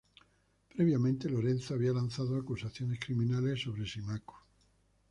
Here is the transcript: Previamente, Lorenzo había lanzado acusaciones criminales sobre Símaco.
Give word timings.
Previamente, 0.75 1.29
Lorenzo 1.29 1.75
había 1.75 1.91
lanzado 1.93 2.35
acusaciones 2.35 2.99
criminales 2.99 3.61
sobre 3.61 3.85
Símaco. 3.85 4.33